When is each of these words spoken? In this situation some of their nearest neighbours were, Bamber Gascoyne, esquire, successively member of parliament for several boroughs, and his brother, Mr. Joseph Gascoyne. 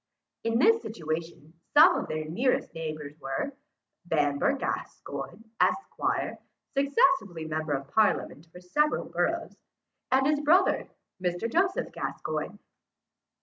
In 0.43 0.57
this 0.57 0.81
situation 0.81 1.53
some 1.75 1.95
of 1.95 2.07
their 2.07 2.25
nearest 2.25 2.73
neighbours 2.73 3.19
were, 3.19 3.53
Bamber 4.07 4.53
Gascoyne, 4.57 5.43
esquire, 5.59 6.39
successively 6.75 7.45
member 7.45 7.73
of 7.73 7.87
parliament 7.89 8.47
for 8.51 8.59
several 8.61 9.05
boroughs, 9.11 9.55
and 10.11 10.25
his 10.25 10.39
brother, 10.39 10.87
Mr. 11.23 11.47
Joseph 11.47 11.91
Gascoyne. 11.91 12.57